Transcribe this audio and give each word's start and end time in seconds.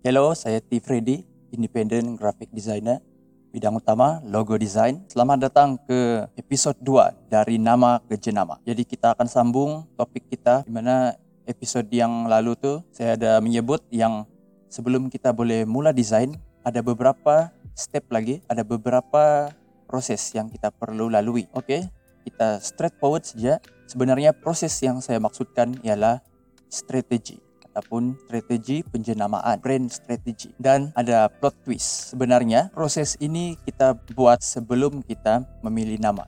Hello, 0.00 0.32
saya 0.32 0.64
T. 0.64 0.80
Freddy, 0.80 1.28
Independent 1.52 2.16
Graphic 2.16 2.48
Designer, 2.56 3.04
bidang 3.52 3.84
utama 3.84 4.24
logo 4.24 4.56
design. 4.56 5.04
Selamat 5.12 5.44
datang 5.44 5.76
ke 5.76 6.24
episod 6.40 6.72
2 6.80 7.28
dari 7.28 7.60
nama 7.60 8.00
ke 8.08 8.16
jenama. 8.16 8.56
Jadi 8.64 8.88
kita 8.88 9.12
akan 9.12 9.28
sambung 9.28 9.84
topik 10.00 10.24
kita 10.32 10.64
di 10.64 10.72
mana 10.72 11.12
episod 11.44 11.84
yang 11.92 12.24
lalu 12.32 12.56
tuh 12.56 12.80
saya 12.88 13.12
ada 13.12 13.44
menyebut 13.44 13.84
yang 13.92 14.24
sebelum 14.72 15.12
kita 15.12 15.36
boleh 15.36 15.68
mula 15.68 15.92
desain 15.92 16.32
ada 16.64 16.80
beberapa 16.80 17.52
step 17.76 18.08
lagi, 18.08 18.40
ada 18.48 18.64
beberapa 18.64 19.52
proses 19.84 20.32
yang 20.32 20.48
kita 20.48 20.72
perlu 20.72 21.12
lalui. 21.12 21.44
Oke, 21.52 21.84
kita 22.24 22.56
straightforward 22.64 23.28
saja. 23.28 23.60
Sebenarnya 23.84 24.32
proses 24.32 24.72
yang 24.80 25.04
saya 25.04 25.20
maksudkan 25.20 25.76
ialah 25.84 26.24
strategi 26.72 27.49
ataupun 27.72 28.18
strategi 28.26 28.82
penjenamaan, 28.82 29.58
brand 29.62 29.86
strategi. 29.88 30.50
Dan 30.58 30.90
ada 30.98 31.30
plot 31.30 31.54
twist. 31.62 32.12
Sebenarnya 32.14 32.68
proses 32.74 33.14
ini 33.22 33.54
kita 33.62 33.94
buat 34.14 34.42
sebelum 34.42 35.06
kita 35.06 35.46
memilih 35.62 36.02
nama. 36.02 36.26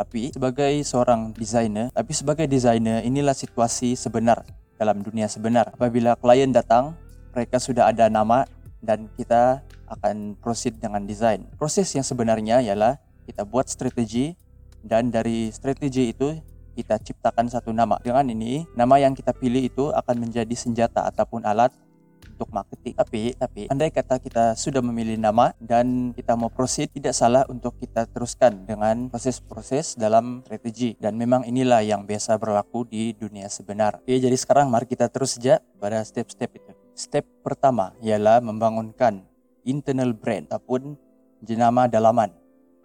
Tapi 0.00 0.32
sebagai 0.32 0.80
seorang 0.80 1.36
desainer, 1.36 1.92
tapi 1.92 2.16
sebagai 2.16 2.48
desainer 2.48 3.04
inilah 3.04 3.36
situasi 3.36 3.92
sebenar 3.92 4.40
dalam 4.80 5.04
dunia 5.04 5.28
sebenar. 5.28 5.76
Apabila 5.76 6.16
klien 6.16 6.48
datang, 6.48 6.96
mereka 7.36 7.60
sudah 7.60 7.92
ada 7.92 8.08
nama 8.08 8.48
dan 8.80 9.12
kita 9.20 9.60
akan 9.92 10.40
proceed 10.40 10.80
dengan 10.80 11.04
desain. 11.04 11.44
Proses 11.60 11.92
yang 11.92 12.06
sebenarnya 12.06 12.64
ialah 12.64 12.96
kita 13.28 13.44
buat 13.44 13.68
strategi 13.68 14.32
dan 14.80 15.12
dari 15.12 15.52
strategi 15.52 16.16
itu 16.16 16.32
kita 16.80 16.96
ciptakan 16.96 17.52
satu 17.52 17.76
nama. 17.76 18.00
Dengan 18.00 18.24
ini, 18.32 18.64
nama 18.72 18.96
yang 18.96 19.12
kita 19.12 19.36
pilih 19.36 19.68
itu 19.68 19.92
akan 19.92 20.16
menjadi 20.24 20.56
senjata 20.56 21.04
ataupun 21.04 21.44
alat 21.44 21.76
untuk 22.40 22.56
marketing. 22.56 22.96
Tapi, 22.96 23.22
tapi 23.36 23.60
andai 23.68 23.92
kata 23.92 24.16
kita 24.16 24.56
sudah 24.56 24.80
memilih 24.80 25.20
nama 25.20 25.52
dan 25.60 26.16
kita 26.16 26.32
mau 26.40 26.48
proceed, 26.48 26.88
tidak 26.88 27.12
salah 27.12 27.44
untuk 27.52 27.76
kita 27.76 28.08
teruskan 28.08 28.64
dengan 28.64 29.12
proses-proses 29.12 30.00
dalam 30.00 30.40
strategi. 30.48 30.96
Dan 30.96 31.20
memang 31.20 31.44
inilah 31.44 31.84
yang 31.84 32.08
biasa 32.08 32.40
berlaku 32.40 32.88
di 32.88 33.12
dunia 33.12 33.52
sebenar. 33.52 34.00
Oke, 34.00 34.16
jadi 34.16 34.32
sekarang 34.32 34.72
mari 34.72 34.88
kita 34.88 35.12
terus 35.12 35.36
saja 35.36 35.60
pada 35.76 36.00
step-step 36.00 36.48
itu. 36.56 36.72
Step 36.96 37.28
pertama 37.44 37.92
ialah 38.00 38.40
membangunkan 38.40 39.20
internal 39.68 40.16
brand 40.16 40.48
ataupun 40.48 40.96
jenama 41.44 41.88
dalaman. 41.92 42.39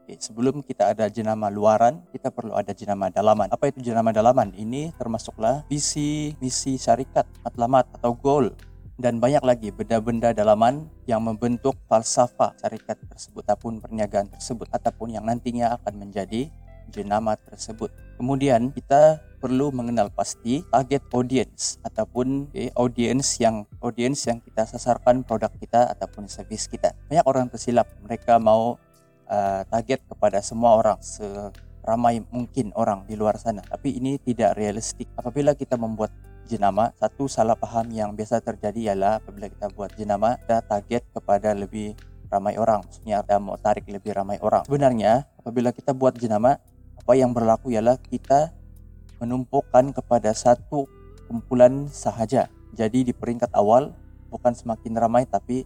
Oke, 0.05 0.21
sebelum 0.21 0.61
kita 0.61 0.93
ada 0.93 1.09
jenama 1.09 1.49
luaran, 1.49 2.05
kita 2.13 2.29
perlu 2.29 2.53
ada 2.53 2.69
jenama 2.77 3.09
dalaman. 3.09 3.49
Apa 3.49 3.73
itu 3.73 3.81
jenama 3.81 4.13
dalaman? 4.13 4.53
Ini 4.53 4.93
termasuklah 5.01 5.65
visi, 5.65 6.37
misi 6.37 6.77
syarikat, 6.77 7.25
matlamat 7.41 7.89
atau 7.89 8.13
goal 8.13 8.53
dan 9.01 9.17
banyak 9.17 9.41
lagi 9.41 9.73
benda-benda 9.73 10.29
dalaman 10.29 10.85
yang 11.09 11.25
membentuk 11.25 11.73
falsafah 11.89 12.53
syarikat 12.61 13.01
tersebut 13.09 13.49
ataupun 13.49 13.81
perniagaan 13.81 14.29
tersebut 14.29 14.69
ataupun 14.69 15.17
yang 15.17 15.25
nantinya 15.25 15.73
akan 15.73 15.97
menjadi 15.97 16.53
jenama 16.93 17.33
tersebut. 17.41 17.89
Kemudian 18.21 18.69
kita 18.77 19.17
perlu 19.41 19.73
mengenal 19.73 20.13
pasti 20.13 20.61
target 20.69 21.01
audience 21.17 21.81
ataupun 21.81 22.53
okay, 22.53 22.69
audience 22.77 23.41
yang 23.41 23.65
audience 23.81 24.29
yang 24.29 24.37
kita 24.37 24.69
sasarkan 24.69 25.25
produk 25.25 25.49
kita 25.57 25.89
ataupun 25.97 26.29
service 26.29 26.69
kita. 26.69 26.93
Banyak 27.09 27.25
orang 27.25 27.49
tersilap, 27.49 27.89
mereka 28.05 28.37
mau 28.37 28.77
uh, 29.29 29.61
target 29.69 30.01
kepada 30.07 30.39
semua 30.41 30.77
orang 30.77 30.97
seramai 31.01 32.23
mungkin 32.29 32.73
orang 32.73 33.05
di 33.05 33.13
luar 33.17 33.37
sana. 33.37 33.61
Tapi 33.61 33.97
ini 33.97 34.17
tidak 34.21 34.57
realistik. 34.57 35.09
Apabila 35.17 35.53
kita 35.53 35.77
membuat 35.77 36.13
jenama 36.45 36.93
satu 37.01 37.25
salah 37.25 37.57
paham 37.57 37.89
yang 37.89 38.13
biasa 38.13 38.37
terjadi 38.41 38.93
ialah 38.93 39.17
apabila 39.17 39.49
kita 39.49 39.65
buat 39.73 39.89
jenama 39.97 40.37
kita 40.45 40.61
target 40.61 41.03
kepada 41.09 41.57
lebih 41.57 41.97
ramai 42.29 42.57
orang. 42.57 42.85
Maksudnya 42.85 43.25
kita 43.25 43.37
mau 43.41 43.57
tarik 43.57 43.85
lebih 43.89 44.13
ramai 44.13 44.37
orang. 44.41 44.61
Sebenarnya 44.65 45.25
apabila 45.41 45.73
kita 45.73 45.93
buat 45.97 46.13
jenama 46.17 46.61
apa 46.97 47.13
yang 47.17 47.33
berlaku 47.33 47.73
ialah 47.73 47.97
kita 47.97 48.53
menumpukan 49.21 49.93
kepada 49.93 50.33
satu 50.33 50.85
kumpulan 51.25 51.89
sahaja. 51.89 52.49
Jadi 52.77 53.09
di 53.09 53.13
peringkat 53.15 53.49
awal 53.57 53.95
bukan 54.29 54.53
semakin 54.53 54.93
ramai 54.97 55.23
tapi 55.25 55.65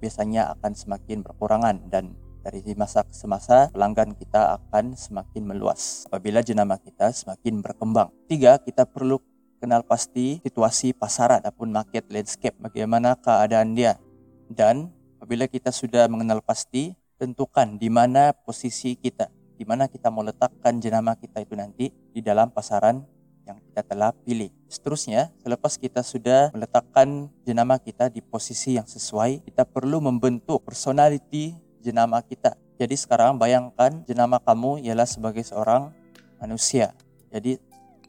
biasanya 0.00 0.52
akan 0.58 0.72
semakin 0.74 1.22
berkurangan 1.24 1.76
dan 1.88 2.16
dari 2.46 2.62
masa 2.78 3.02
ke 3.02 3.10
semasa 3.10 3.66
pelanggan 3.74 4.14
kita 4.14 4.54
akan 4.62 4.94
semakin 4.94 5.42
meluas 5.42 6.06
apabila 6.06 6.38
jenama 6.46 6.78
kita 6.78 7.10
semakin 7.10 7.58
berkembang. 7.58 8.14
Tiga, 8.30 8.62
kita 8.62 8.86
perlu 8.86 9.18
kenal 9.58 9.82
pasti 9.82 10.38
situasi 10.46 10.94
pasaran 10.94 11.42
ataupun 11.42 11.74
market 11.74 12.06
landscape, 12.06 12.54
bagaimana 12.62 13.18
keadaan 13.18 13.74
dia. 13.74 13.98
Dan 14.46 14.94
apabila 15.18 15.50
kita 15.50 15.74
sudah 15.74 16.06
mengenal 16.06 16.38
pasti, 16.38 16.94
tentukan 17.18 17.74
di 17.74 17.90
mana 17.90 18.30
posisi 18.30 18.94
kita, 18.94 19.26
di 19.58 19.66
mana 19.66 19.90
kita 19.90 20.06
mau 20.14 20.22
letakkan 20.22 20.78
jenama 20.78 21.18
kita 21.18 21.42
itu 21.42 21.58
nanti 21.58 21.90
di 21.90 22.22
dalam 22.22 22.54
pasaran 22.54 23.02
yang 23.42 23.58
kita 23.58 23.82
telah 23.82 24.14
pilih. 24.22 24.54
Seterusnya, 24.70 25.34
selepas 25.42 25.74
kita 25.78 26.06
sudah 26.06 26.54
meletakkan 26.54 27.26
jenama 27.42 27.78
kita 27.82 28.06
di 28.06 28.22
posisi 28.22 28.78
yang 28.78 28.86
sesuai, 28.86 29.42
kita 29.50 29.66
perlu 29.66 29.98
membentuk 29.98 30.62
personality 30.62 31.65
jenama 31.86 32.18
kita. 32.26 32.58
Jadi 32.76 32.98
sekarang 32.98 33.38
bayangkan 33.38 34.02
jenama 34.02 34.42
kamu 34.42 34.82
ialah 34.82 35.06
sebagai 35.06 35.46
seorang 35.46 35.94
manusia. 36.42 36.90
Jadi 37.30 37.62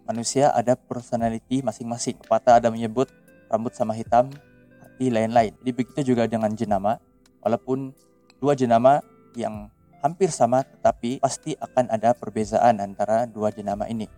manusia 0.10 0.50
ada 0.50 0.74
personality 0.74 1.62
masing-masing. 1.62 2.18
Pepatah 2.18 2.58
ada 2.58 2.74
menyebut 2.74 3.14
rambut 3.54 3.78
sama 3.78 3.94
hitam, 3.94 4.34
hati 4.82 5.14
lain-lain. 5.14 5.54
Jadi 5.62 5.72
begitu 5.72 6.02
juga 6.16 6.26
dengan 6.26 6.50
jenama. 6.58 6.98
Walaupun 7.46 7.94
dua 8.42 8.58
jenama 8.58 9.00
yang 9.38 9.70
hampir 10.02 10.34
sama 10.34 10.66
tetapi 10.66 11.22
pasti 11.22 11.54
akan 11.58 11.94
ada 11.94 12.18
perbezaan 12.18 12.82
antara 12.82 13.30
dua 13.30 13.54
jenama 13.54 13.86
ini. 13.86 14.10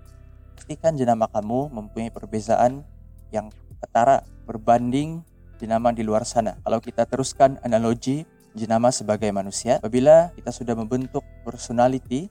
Pastikan 0.56 0.96
jenama 0.96 1.28
kamu 1.28 1.72
mempunyai 1.72 2.12
perbezaan 2.12 2.84
yang 3.30 3.54
ketara 3.80 4.26
berbanding 4.44 5.24
jenama 5.60 5.92
di 5.92 6.04
luar 6.04 6.24
sana. 6.24 6.58
Kalau 6.64 6.80
kita 6.80 7.06
teruskan 7.06 7.60
analogi 7.64 8.24
jenama 8.60 8.92
sebagai 8.92 9.32
manusia. 9.32 9.80
Apabila 9.80 10.36
kita 10.36 10.52
sudah 10.52 10.76
membentuk 10.76 11.24
personality 11.48 12.28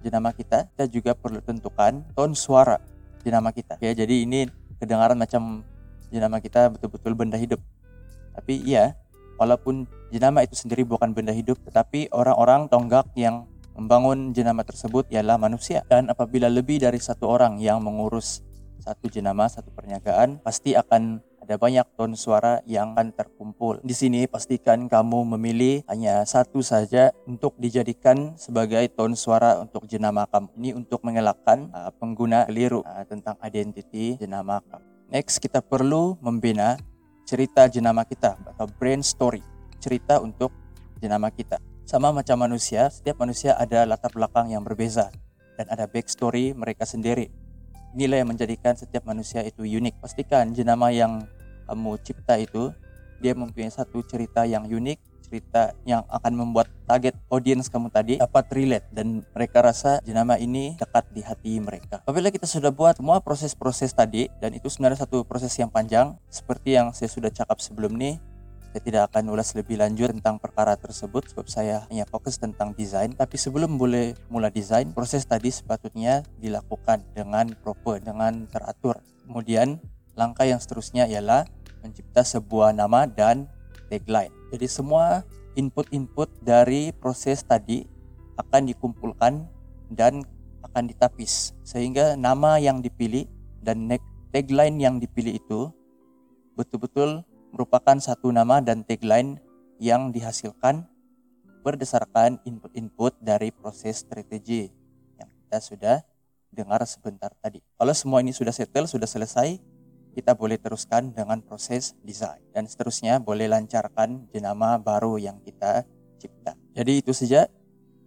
jenama 0.00 0.32
kita, 0.32 0.64
kita 0.72 0.84
juga 0.88 1.12
perlu 1.12 1.44
tentukan 1.44 2.00
tone 2.16 2.32
suara 2.32 2.80
jenama 3.20 3.52
kita. 3.52 3.76
Ya, 3.84 3.92
jadi 3.92 4.24
ini 4.24 4.48
kedengaran 4.80 5.20
macam 5.20 5.60
jenama 6.08 6.40
kita 6.40 6.72
betul-betul 6.72 7.12
benda 7.12 7.36
hidup. 7.36 7.60
Tapi 8.32 8.64
iya, 8.64 8.96
walaupun 9.36 9.84
jenama 10.08 10.40
itu 10.40 10.56
sendiri 10.56 10.86
bukan 10.88 11.12
benda 11.12 11.36
hidup, 11.36 11.60
tetapi 11.68 12.08
orang-orang 12.12 12.72
tonggak 12.72 13.10
yang 13.18 13.44
membangun 13.76 14.32
jenama 14.32 14.64
tersebut 14.64 15.10
ialah 15.12 15.36
manusia. 15.36 15.84
Dan 15.90 16.08
apabila 16.08 16.48
lebih 16.48 16.80
dari 16.80 16.96
satu 16.96 17.28
orang 17.28 17.60
yang 17.60 17.84
mengurus 17.84 18.40
satu 18.80 19.10
jenama, 19.10 19.50
satu 19.50 19.68
perniagaan, 19.74 20.40
pasti 20.40 20.78
akan 20.78 21.20
ada 21.46 21.62
banyak 21.62 21.86
ton 21.94 22.18
suara 22.18 22.58
yang 22.66 22.98
akan 22.98 23.14
terkumpul. 23.14 23.78
Di 23.86 23.94
sini 23.94 24.26
pastikan 24.26 24.90
kamu 24.90 25.38
memilih 25.38 25.86
hanya 25.86 26.26
satu 26.26 26.58
saja 26.58 27.14
untuk 27.22 27.54
dijadikan 27.62 28.34
sebagai 28.34 28.82
ton 28.90 29.14
suara 29.14 29.62
untuk 29.62 29.86
jenama 29.86 30.26
kamu. 30.26 30.50
Ini 30.58 30.70
untuk 30.74 31.06
mengelakkan 31.06 31.70
uh, 31.70 31.94
pengguna 31.94 32.50
keliru 32.50 32.82
uh, 32.82 33.06
tentang 33.06 33.38
identiti 33.46 34.18
jenama 34.18 34.58
kamu. 34.66 34.82
Next, 35.06 35.38
kita 35.38 35.62
perlu 35.62 36.18
membina 36.18 36.74
cerita 37.22 37.70
jenama 37.70 38.02
kita 38.02 38.34
atau 38.42 38.66
brand 38.66 39.06
story. 39.06 39.38
Cerita 39.78 40.18
untuk 40.18 40.50
jenama 40.98 41.30
kita. 41.30 41.62
Sama 41.86 42.10
macam 42.10 42.42
manusia, 42.42 42.90
setiap 42.90 43.22
manusia 43.22 43.54
ada 43.54 43.86
latar 43.86 44.10
belakang 44.10 44.50
yang 44.50 44.66
berbeza 44.66 45.14
dan 45.54 45.70
ada 45.70 45.86
backstory 45.86 46.58
mereka 46.58 46.82
sendiri. 46.82 47.30
Inilah 47.94 48.26
yang 48.26 48.34
menjadikan 48.34 48.74
setiap 48.74 49.06
manusia 49.06 49.46
itu 49.46 49.62
unik. 49.62 50.02
Pastikan 50.02 50.50
jenama 50.52 50.90
yang 50.90 51.24
kamu 51.66 51.90
cipta 52.02 52.38
itu 52.40 52.72
dia 53.20 53.32
mempunyai 53.32 53.72
satu 53.72 54.04
cerita 54.04 54.44
yang 54.44 54.64
unik 54.68 55.16
cerita 55.26 55.74
yang 55.82 56.06
akan 56.06 56.32
membuat 56.38 56.70
target 56.86 57.18
audience 57.26 57.66
kamu 57.66 57.90
tadi 57.90 58.22
dapat 58.22 58.46
relate 58.54 58.86
dan 58.94 59.26
mereka 59.34 59.58
rasa 59.58 59.98
jenama 60.06 60.38
ini 60.38 60.78
dekat 60.78 61.10
di 61.10 61.26
hati 61.26 61.58
mereka. 61.58 61.98
Apabila 62.06 62.30
kita 62.30 62.46
sudah 62.46 62.70
buat 62.70 62.94
semua 63.02 63.18
proses-proses 63.18 63.90
tadi 63.90 64.30
dan 64.38 64.54
itu 64.54 64.70
sebenarnya 64.70 65.02
satu 65.02 65.26
proses 65.26 65.50
yang 65.58 65.66
panjang 65.66 66.14
seperti 66.30 66.78
yang 66.78 66.94
saya 66.94 67.10
sudah 67.10 67.34
cakap 67.34 67.58
sebelum 67.58 67.98
ini 67.98 68.22
saya 68.70 68.82
tidak 68.92 69.02
akan 69.08 69.32
ulas 69.32 69.56
lebih 69.56 69.80
lanjut 69.80 70.12
tentang 70.12 70.36
perkara 70.36 70.76
tersebut 70.76 71.32
sebab 71.32 71.48
saya 71.48 71.88
hanya 71.88 72.04
fokus 72.04 72.36
tentang 72.36 72.76
desain 72.76 73.08
tapi 73.08 73.40
sebelum 73.40 73.80
boleh 73.80 74.12
mula 74.28 74.52
desain 74.52 74.92
proses 74.92 75.24
tadi 75.24 75.48
sepatutnya 75.48 76.22
dilakukan 76.36 77.00
dengan 77.16 77.56
proper 77.56 78.04
dengan 78.04 78.44
teratur 78.52 79.00
kemudian 79.24 79.80
langkah 80.12 80.44
yang 80.44 80.60
seterusnya 80.60 81.08
ialah 81.08 81.48
mencipta 81.86 82.26
sebuah 82.26 82.74
nama 82.74 83.06
dan 83.06 83.46
tagline. 83.86 84.34
Jadi 84.50 84.66
semua 84.66 85.22
input-input 85.54 86.28
dari 86.42 86.90
proses 86.90 87.46
tadi 87.46 87.86
akan 88.36 88.68
dikumpulkan 88.68 89.46
dan 89.94 90.20
akan 90.66 90.90
ditapis 90.90 91.54
sehingga 91.62 92.18
nama 92.18 92.58
yang 92.58 92.82
dipilih 92.82 93.24
dan 93.62 93.86
tagline 94.34 94.76
yang 94.82 94.98
dipilih 94.98 95.38
itu 95.38 95.70
betul-betul 96.58 97.22
merupakan 97.54 97.96
satu 97.96 98.34
nama 98.34 98.60
dan 98.60 98.82
tagline 98.82 99.40
yang 99.80 100.10
dihasilkan 100.10 100.84
berdasarkan 101.64 102.38
input-input 102.44 103.16
dari 103.18 103.50
proses 103.50 104.02
strategi 104.04 104.70
yang 105.18 105.30
kita 105.46 105.58
sudah 105.58 105.96
dengar 106.54 106.80
sebentar 106.86 107.32
tadi. 107.42 107.60
Kalau 107.76 107.92
semua 107.92 108.22
ini 108.22 108.30
sudah 108.30 108.54
settle, 108.54 108.86
sudah 108.86 109.08
selesai, 109.08 109.58
kita 110.16 110.32
boleh 110.32 110.56
teruskan 110.56 111.12
dengan 111.12 111.44
proses 111.44 111.92
desain 112.00 112.40
dan 112.56 112.64
seterusnya 112.64 113.20
boleh 113.20 113.52
lancarkan 113.52 114.24
jenama 114.32 114.80
baru 114.80 115.20
yang 115.20 115.36
kita 115.44 115.84
cipta. 116.16 116.56
Jadi 116.72 117.04
itu 117.04 117.12
saja 117.12 117.52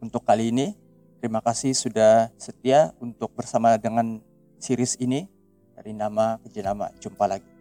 untuk 0.01 0.25
kali 0.25 0.49
ini. 0.49 0.73
Terima 1.21 1.37
kasih 1.45 1.77
sudah 1.77 2.33
setia 2.41 2.97
untuk 2.97 3.29
bersama 3.37 3.77
dengan 3.77 4.17
series 4.57 4.97
ini 4.97 5.29
dari 5.77 5.93
nama 5.93 6.41
ke 6.41 6.49
jenama. 6.49 6.89
Jumpa 6.97 7.29
lagi. 7.29 7.58